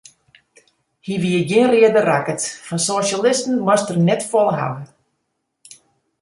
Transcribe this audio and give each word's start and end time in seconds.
Hy 1.05 1.13
wie 1.23 1.41
gjin 1.49 1.69
reade 1.73 2.01
rakkert, 2.09 2.41
fan 2.67 2.81
sosjalisten 2.87 3.53
moast 3.65 3.91
er 3.93 3.99
net 4.07 4.21
folle 4.31 4.53
hawwe. 4.59 4.81